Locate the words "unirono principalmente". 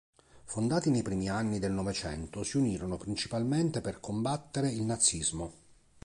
2.57-3.81